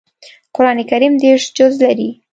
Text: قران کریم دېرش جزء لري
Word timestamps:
قران 0.55 0.79
کریم 0.89 1.13
دېرش 1.21 1.45
جزء 1.57 1.79
لري 1.81 2.09